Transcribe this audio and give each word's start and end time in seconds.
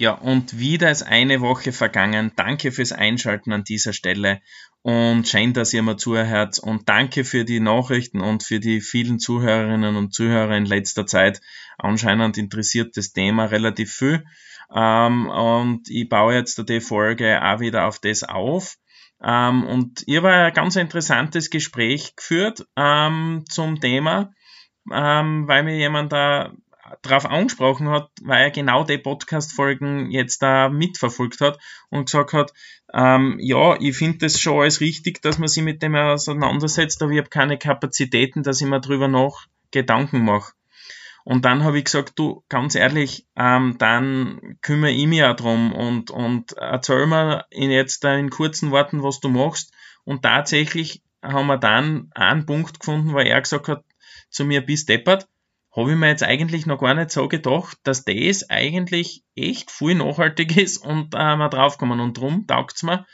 Ja, 0.00 0.12
und 0.12 0.60
wieder 0.60 0.92
ist 0.92 1.02
eine 1.02 1.40
Woche 1.40 1.72
vergangen. 1.72 2.30
Danke 2.36 2.70
fürs 2.70 2.92
Einschalten 2.92 3.52
an 3.52 3.64
dieser 3.64 3.92
Stelle 3.92 4.40
und 4.82 5.26
schön, 5.26 5.54
dass 5.54 5.74
ihr 5.74 5.82
mir 5.82 5.96
zuhört 5.96 6.60
und 6.60 6.88
danke 6.88 7.24
für 7.24 7.44
die 7.44 7.58
Nachrichten 7.58 8.20
und 8.20 8.44
für 8.44 8.60
die 8.60 8.80
vielen 8.80 9.18
Zuhörerinnen 9.18 9.96
und 9.96 10.14
Zuhörer 10.14 10.56
in 10.56 10.66
letzter 10.66 11.04
Zeit. 11.04 11.40
Anscheinend 11.78 12.38
interessiert 12.38 12.96
das 12.96 13.12
Thema 13.12 13.46
relativ 13.46 13.92
viel 13.92 14.24
ähm, 14.72 15.26
und 15.26 15.90
ich 15.90 16.08
baue 16.08 16.34
jetzt 16.34 16.68
die 16.68 16.80
Folge 16.80 17.44
auch 17.44 17.58
wieder 17.58 17.88
auf 17.88 17.98
das 17.98 18.22
auf. 18.22 18.76
Ähm, 19.20 19.64
und 19.64 20.04
ihr 20.06 20.22
war 20.22 20.44
ein 20.44 20.54
ganz 20.54 20.76
interessantes 20.76 21.50
Gespräch 21.50 22.14
geführt 22.14 22.68
ähm, 22.76 23.42
zum 23.48 23.80
Thema, 23.80 24.32
weil 24.84 25.64
mir 25.64 25.76
jemand 25.76 26.12
da 26.12 26.52
darauf 27.02 27.26
angesprochen 27.26 27.88
hat, 27.88 28.10
weil 28.22 28.42
er 28.44 28.50
genau 28.50 28.84
die 28.84 28.98
Podcast-Folgen 28.98 30.10
jetzt 30.10 30.42
da 30.42 30.68
mitverfolgt 30.68 31.40
hat 31.40 31.58
und 31.90 32.06
gesagt 32.06 32.32
hat, 32.32 32.52
ähm, 32.92 33.38
ja, 33.40 33.76
ich 33.80 33.96
finde 33.96 34.18
das 34.18 34.40
schon 34.40 34.60
alles 34.60 34.80
richtig, 34.80 35.22
dass 35.22 35.38
man 35.38 35.48
sich 35.48 35.62
mit 35.62 35.82
dem 35.82 35.94
auseinandersetzt, 35.94 37.02
aber 37.02 37.12
ich 37.12 37.18
habe 37.18 37.28
keine 37.28 37.58
Kapazitäten, 37.58 38.42
dass 38.42 38.60
ich 38.60 38.66
mir 38.66 38.80
darüber 38.80 39.08
noch 39.08 39.46
Gedanken 39.70 40.24
mache. 40.24 40.52
Und 41.24 41.44
dann 41.44 41.62
habe 41.62 41.76
ich 41.78 41.84
gesagt, 41.84 42.18
du, 42.18 42.42
ganz 42.48 42.74
ehrlich, 42.74 43.26
ähm, 43.36 43.76
dann 43.78 44.56
kümmere 44.62 44.92
ich 44.92 45.06
mich 45.06 45.22
auch 45.24 45.36
drum 45.36 45.74
und, 45.74 46.10
und 46.10 46.52
erzähl 46.52 47.06
mir 47.06 47.44
in 47.50 47.70
jetzt 47.70 48.02
in 48.04 48.30
kurzen 48.30 48.70
Worten, 48.70 49.02
was 49.02 49.20
du 49.20 49.28
machst. 49.28 49.74
Und 50.04 50.22
tatsächlich 50.22 51.02
haben 51.22 51.48
wir 51.48 51.58
dann 51.58 52.10
einen 52.14 52.46
Punkt 52.46 52.80
gefunden, 52.80 53.12
weil 53.12 53.26
er 53.26 53.42
gesagt 53.42 53.68
hat 53.68 53.84
zu 54.30 54.46
mir, 54.46 54.62
bist 54.62 54.88
deppert 54.88 55.28
habe 55.74 55.92
ich 55.92 55.96
mir 55.96 56.08
jetzt 56.08 56.22
eigentlich 56.22 56.66
noch 56.66 56.80
gar 56.80 56.94
nicht 56.94 57.10
so 57.10 57.28
gedacht, 57.28 57.78
dass 57.84 58.04
das 58.04 58.48
eigentlich 58.50 59.22
echt 59.36 59.70
viel 59.70 59.94
nachhaltig 59.94 60.56
ist 60.56 60.78
und 60.78 61.14
äh, 61.14 61.36
wir 61.36 61.48
draufkommen. 61.48 62.00
Und 62.00 62.16
darum 62.16 62.46
taugt 62.46 62.76
es 62.76 62.82
mir 62.82 63.06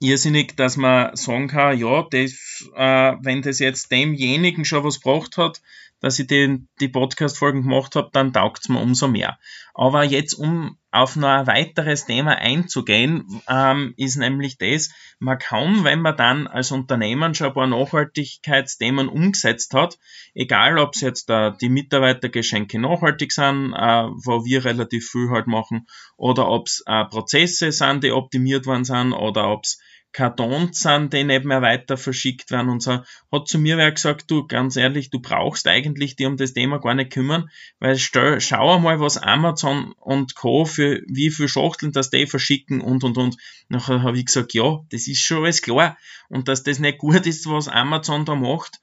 irrsinnig, 0.00 0.56
dass 0.56 0.76
man 0.76 1.16
sagen 1.16 1.48
kann, 1.48 1.78
ja, 1.78 2.06
das, 2.10 2.68
äh, 2.74 3.12
wenn 3.22 3.42
das 3.42 3.58
jetzt 3.58 3.90
demjenigen 3.90 4.64
schon 4.64 4.84
was 4.84 5.00
gebracht 5.00 5.38
hat, 5.38 5.62
dass 6.00 6.18
ich 6.18 6.26
den, 6.26 6.68
die 6.80 6.88
Podcast-Folgen 6.88 7.62
gemacht 7.62 7.96
habe, 7.96 8.10
dann 8.12 8.32
taugt 8.32 8.60
es 8.62 8.68
mir 8.68 8.80
umso 8.80 9.08
mehr. 9.08 9.38
Aber 9.74 10.04
jetzt, 10.04 10.34
um 10.34 10.78
auf 10.90 11.16
noch 11.16 11.28
ein 11.28 11.46
weiteres 11.46 12.06
Thema 12.06 12.36
einzugehen, 12.36 13.42
ähm, 13.48 13.92
ist 13.96 14.16
nämlich 14.16 14.56
das, 14.58 14.90
man 15.18 15.38
kann, 15.38 15.84
wenn 15.84 16.00
man 16.00 16.16
dann 16.16 16.46
als 16.46 16.72
Unternehmen 16.72 17.34
schon 17.34 17.48
ein 17.48 17.54
paar 17.54 17.66
Nachhaltigkeitsthemen 17.66 19.08
umgesetzt 19.08 19.74
hat, 19.74 19.98
egal 20.34 20.78
ob 20.78 20.94
es 20.94 21.02
jetzt 21.02 21.28
äh, 21.28 21.52
die 21.60 21.68
Mitarbeitergeschenke 21.68 22.78
nachhaltig 22.78 23.32
sind, 23.32 23.74
äh, 23.74 24.04
wo 24.24 24.44
wir 24.44 24.64
relativ 24.64 25.10
viel 25.10 25.30
halt 25.30 25.46
machen, 25.46 25.86
oder 26.16 26.48
ob 26.48 26.66
es 26.66 26.82
äh, 26.86 27.04
Prozesse 27.04 27.72
sind, 27.72 28.04
die 28.04 28.12
optimiert 28.12 28.66
worden 28.66 28.84
sind, 28.84 29.12
oder 29.12 29.50
ob 29.50 29.64
es 29.64 29.78
Kartons 30.16 30.80
sind, 30.80 31.12
die 31.12 31.24
nicht 31.24 31.44
mehr 31.44 31.60
weiter 31.60 31.98
verschickt 31.98 32.50
werden 32.50 32.70
und 32.70 32.82
so, 32.82 33.02
hat 33.30 33.48
zu 33.48 33.58
mir 33.58 33.76
wer 33.76 33.92
gesagt, 33.92 34.30
du, 34.30 34.46
ganz 34.46 34.76
ehrlich, 34.76 35.10
du 35.10 35.20
brauchst 35.20 35.68
eigentlich 35.68 36.16
die 36.16 36.24
um 36.24 36.38
das 36.38 36.54
Thema 36.54 36.78
gar 36.78 36.94
nicht 36.94 37.12
kümmern, 37.12 37.50
weil 37.80 37.98
stell, 37.98 38.40
schau 38.40 38.78
mal, 38.78 38.98
was 38.98 39.18
Amazon 39.18 39.92
und 40.00 40.34
Co. 40.34 40.64
für 40.64 41.02
wie 41.06 41.28
viel 41.28 41.48
Schachteln 41.48 41.92
das 41.92 42.08
die 42.08 42.26
verschicken 42.26 42.80
und 42.80 43.04
und 43.04 43.18
und. 43.18 43.36
Nachher 43.68 44.02
habe 44.02 44.16
ich 44.16 44.24
gesagt, 44.24 44.54
ja, 44.54 44.80
das 44.88 45.06
ist 45.06 45.20
schon 45.20 45.44
alles 45.44 45.60
klar. 45.60 45.98
Und 46.30 46.48
dass 46.48 46.62
das 46.62 46.78
nicht 46.78 46.96
gut 46.96 47.26
ist, 47.26 47.46
was 47.46 47.68
Amazon 47.68 48.24
da 48.24 48.34
macht, 48.34 48.80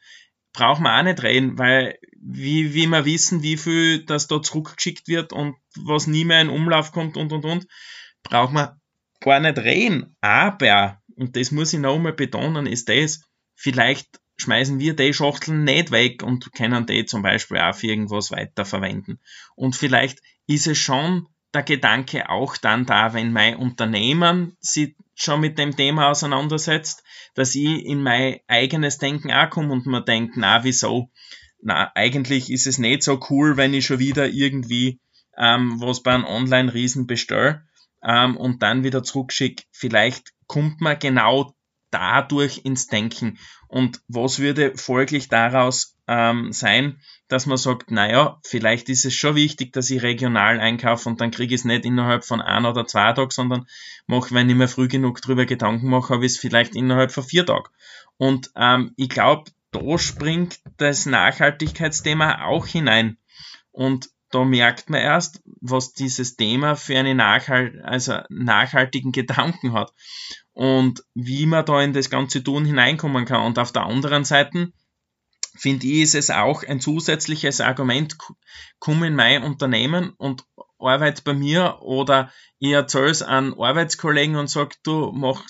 brauchen 0.54 0.84
wir 0.84 1.00
auch 1.00 1.04
nicht 1.04 1.24
reden, 1.24 1.58
weil 1.58 1.98
wie, 2.22 2.76
wie 2.76 2.86
wir 2.86 3.06
wissen, 3.06 3.42
wie 3.42 3.58
viel 3.58 4.06
das 4.06 4.28
da 4.28 4.40
zurückgeschickt 4.40 5.08
wird 5.08 5.34
und 5.34 5.56
was 5.76 6.06
nie 6.06 6.26
mehr 6.26 6.42
in 6.42 6.50
Umlauf 6.50 6.92
kommt 6.92 7.18
und 7.18 7.34
und 7.34 7.44
und, 7.44 7.66
brauchen 8.22 8.54
wir 8.54 8.80
gar 9.20 9.40
nicht 9.40 9.58
reden. 9.58 10.16
Aber 10.22 11.02
und 11.16 11.36
das 11.36 11.52
muss 11.52 11.74
ich 11.74 11.80
noch 11.80 11.96
einmal 11.96 12.14
betonen, 12.14 12.66
ist 12.66 12.90
das, 12.90 13.22
vielleicht 13.56 14.20
schmeißen 14.38 14.80
wir 14.80 14.96
die 14.96 15.14
Schachteln 15.14 15.64
nicht 15.64 15.92
weg 15.92 16.24
und 16.24 16.52
können 16.54 16.86
die 16.86 17.06
zum 17.06 17.22
Beispiel 17.22 17.60
auch 17.60 17.76
für 17.76 17.88
irgendwas 17.88 18.32
weiterverwenden. 18.32 19.20
Und 19.56 19.76
vielleicht 19.76 20.20
ist 20.48 20.68
es 20.68 20.78
schon 20.78 21.28
der 21.54 21.64
Gedanke 21.64 22.30
auch 22.30 22.58
dann 22.58 22.86
da, 22.86 23.14
wenn 23.14 23.32
mein 23.32 23.58
Unternehmen 23.58 24.58
sich 24.60 24.96
schon 25.14 25.42
mit 25.42 25.60
dem 25.60 25.76
Thema 25.76 26.10
auseinandersetzt, 26.10 27.04
dass 27.36 27.54
ich 27.54 27.86
in 27.86 28.02
mein 28.02 28.40
eigenes 28.48 28.98
Denken 28.98 29.32
auch 29.32 29.50
komme 29.50 29.72
und 29.72 29.86
mir 29.86 30.02
denke, 30.02 30.40
na, 30.40 30.64
wieso? 30.64 31.12
Na, 31.62 31.92
eigentlich 31.94 32.52
ist 32.52 32.66
es 32.66 32.80
nicht 32.80 33.04
so 33.04 33.20
cool, 33.30 33.56
wenn 33.56 33.74
ich 33.74 33.86
schon 33.86 34.00
wieder 34.00 34.28
irgendwie 34.28 35.00
ähm, 35.38 35.80
was 35.80 36.04
bei 36.04 36.14
einem 36.14 36.26
Online-Riesen 36.26 37.08
bestelle 37.08 37.64
ähm, 38.06 38.38
und 38.38 38.62
dann 38.64 38.84
wieder 38.84 39.04
zurückschicke. 39.04 39.64
Vielleicht 39.72 40.32
kommt 40.48 40.82
man 40.82 41.00
genau 41.00 41.54
dadurch 41.92 42.62
ins 42.64 42.88
Denken. 42.88 43.38
Und 43.68 44.02
was 44.08 44.40
würde 44.40 44.76
folglich 44.78 45.30
daraus 45.30 45.96
ähm, 46.08 46.52
sein, 46.52 47.00
dass 47.28 47.46
man 47.46 47.58
sagt, 47.58 47.92
naja, 47.92 48.40
vielleicht 48.44 48.90
ist 48.90 49.06
es 49.06 49.14
schon 49.14 49.36
wichtig, 49.36 49.74
dass 49.74 49.90
ich 49.90 50.04
regional 50.04 50.60
einkaufe 50.60 51.08
und 51.08 51.22
dann 51.22 51.32
kriege 51.32 51.56
ich 51.56 51.62
es 51.62 51.66
nicht 51.66 51.86
innerhalb 51.86 52.26
von 52.26 52.42
ein 52.42 52.66
oder 52.66 52.86
zwei 52.86 53.14
Tagen, 53.14 53.32
sondern 53.32 53.68
mache, 54.06 54.34
wenn 54.36 54.50
ich 54.50 54.56
mir 54.56 54.68
früh 54.68 54.88
genug 54.88 55.22
drüber 55.22 55.46
Gedanken 55.46 55.90
mache, 55.90 56.14
habe 56.14 56.26
ich 56.26 56.34
es 56.34 56.40
vielleicht 56.40 56.76
innerhalb 56.76 57.12
von 57.12 57.24
vier 57.24 57.46
Tagen. 57.46 57.70
Und 58.18 58.52
ähm, 58.56 58.94
ich 58.98 59.10
glaube, 59.10 59.52
da 59.72 59.98
springt 59.98 60.60
das 60.78 61.06
Nachhaltigkeitsthema 61.06 62.46
auch 62.46 62.68
hinein. 62.68 63.18
Und 63.72 64.10
da 64.34 64.44
merkt 64.44 64.90
man 64.90 65.00
erst, 65.00 65.42
was 65.62 65.94
dieses 65.94 66.36
Thema 66.36 66.76
für 66.76 66.98
einen 66.98 67.18
nachhalt, 67.18 67.84
also 67.84 68.20
nachhaltigen 68.30 69.12
Gedanken 69.12 69.74
hat 69.74 69.94
und 70.54 71.04
wie 71.14 71.46
man 71.46 71.66
da 71.66 71.82
in 71.82 71.94
das 71.94 72.10
ganze 72.10 72.44
Tun 72.44 72.66
hineinkommen 72.66 73.26
kann. 73.26 73.46
Und 73.46 73.60
auf 73.60 73.72
der 73.72 73.84
anderen 73.84 74.26
Seite 74.26 74.72
finde 75.56 75.86
ich, 75.86 76.02
ist 76.02 76.16
es 76.16 76.32
auch 76.32 76.64
ein 76.64 76.82
zusätzliches 76.82 77.62
Argument, 77.62 78.18
komm 78.80 79.04
in 79.04 79.16
mein 79.16 79.44
Unternehmen 79.44 80.10
und 80.18 80.46
arbeite 80.80 81.22
bei 81.24 81.34
mir 81.34 81.78
oder 81.82 82.32
ich 82.60 82.72
erzähle 82.72 83.10
es 83.10 83.22
an 83.22 83.54
Arbeitskollegen 83.54 84.36
und 84.36 84.50
sage, 84.50 84.76
du, 84.84 85.12
mach, 85.14 85.44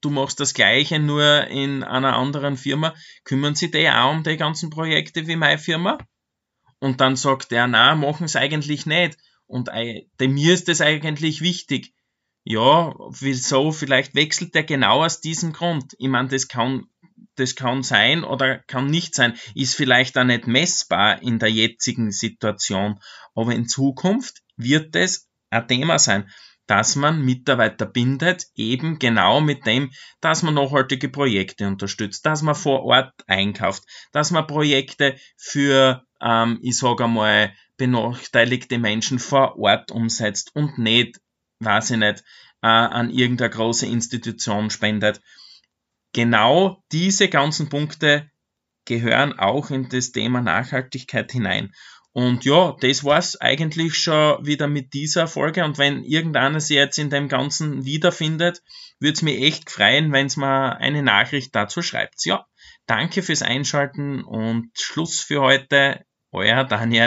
du 0.00 0.10
machst 0.10 0.38
das 0.40 0.54
Gleiche 0.54 0.98
nur 0.98 1.46
in 1.46 1.82
einer 1.82 2.16
anderen 2.16 2.56
Firma. 2.56 2.94
Kümmern 3.24 3.54
sie 3.54 3.70
die 3.70 3.88
auch 3.88 4.10
um 4.10 4.22
die 4.22 4.36
ganzen 4.36 4.68
Projekte 4.68 5.26
wie 5.26 5.36
meine 5.36 5.58
Firma? 5.58 5.98
Und 6.80 7.00
dann 7.00 7.16
sagt 7.16 7.52
er, 7.52 7.66
na, 7.66 7.94
machen 7.94 8.24
es 8.24 8.36
eigentlich 8.36 8.86
nicht. 8.86 9.18
Und 9.46 9.70
mir 10.20 10.54
ist 10.54 10.68
das 10.68 10.80
eigentlich 10.80 11.40
wichtig. 11.40 11.94
Ja, 12.44 12.94
wieso? 13.10 13.72
Vielleicht 13.72 14.14
wechselt 14.14 14.54
er 14.54 14.62
genau 14.62 15.04
aus 15.04 15.20
diesem 15.20 15.52
Grund. 15.52 15.94
Ich 15.98 16.08
meine, 16.08 16.28
das 16.28 16.48
kann, 16.48 16.86
das 17.34 17.56
kann 17.56 17.82
sein 17.82 18.24
oder 18.24 18.58
kann 18.58 18.86
nicht 18.86 19.14
sein. 19.14 19.34
Ist 19.54 19.74
vielleicht 19.74 20.16
auch 20.16 20.24
nicht 20.24 20.46
messbar 20.46 21.22
in 21.22 21.38
der 21.38 21.50
jetzigen 21.50 22.10
Situation. 22.10 23.00
Aber 23.34 23.54
in 23.54 23.68
Zukunft 23.68 24.42
wird 24.56 24.94
es 24.96 25.28
ein 25.50 25.66
Thema 25.66 25.98
sein 25.98 26.30
dass 26.68 26.96
man 26.96 27.24
Mitarbeiter 27.24 27.86
bindet, 27.86 28.46
eben 28.54 28.98
genau 28.98 29.40
mit 29.40 29.66
dem, 29.66 29.90
dass 30.20 30.42
man 30.42 30.54
nachhaltige 30.54 31.08
Projekte 31.08 31.66
unterstützt, 31.66 32.26
dass 32.26 32.42
man 32.42 32.54
vor 32.54 32.84
Ort 32.84 33.14
einkauft, 33.26 33.84
dass 34.12 34.30
man 34.30 34.46
Projekte 34.46 35.16
für, 35.36 36.04
ähm, 36.20 36.58
ich 36.62 36.76
sage 36.78 37.04
einmal, 37.04 37.52
benachteiligte 37.76 38.78
Menschen 38.78 39.18
vor 39.18 39.58
Ort 39.58 39.90
umsetzt 39.90 40.54
und 40.54 40.78
nicht, 40.78 41.20
weiß 41.60 41.90
ich 41.92 41.98
nicht, 41.98 42.24
äh, 42.62 42.66
an 42.66 43.10
irgendeine 43.10 43.50
große 43.50 43.86
Institution 43.86 44.70
spendet. 44.70 45.20
Genau 46.12 46.82
diese 46.90 47.28
ganzen 47.28 47.68
Punkte 47.68 48.30
gehören 48.84 49.38
auch 49.38 49.70
in 49.70 49.88
das 49.88 50.12
Thema 50.12 50.40
Nachhaltigkeit 50.40 51.30
hinein. 51.30 51.72
Und 52.12 52.44
ja, 52.44 52.74
das 52.80 53.04
war's 53.04 53.40
eigentlich 53.40 53.94
schon 53.94 54.44
wieder 54.44 54.66
mit 54.66 54.92
dieser 54.92 55.28
Folge. 55.28 55.64
Und 55.64 55.78
wenn 55.78 56.02
irgendeiner 56.02 56.58
sich 56.58 56.76
jetzt 56.76 56.98
in 56.98 57.10
dem 57.10 57.28
Ganzen 57.28 57.84
wiederfindet, 57.84 58.62
würde 58.98 59.12
es 59.12 59.22
mich 59.22 59.40
echt 59.40 59.70
freuen, 59.70 60.10
wenn 60.12 60.26
es 60.26 60.36
mir 60.36 60.78
eine 60.78 61.02
Nachricht 61.02 61.54
dazu 61.54 61.82
schreibt. 61.82 62.24
Ja, 62.24 62.46
danke 62.86 63.22
fürs 63.22 63.42
Einschalten 63.42 64.24
und 64.24 64.70
Schluss 64.74 65.20
für 65.20 65.42
heute. 65.42 66.04
ويا 66.32 66.62
طحن 66.62 66.92
يا 66.92 67.06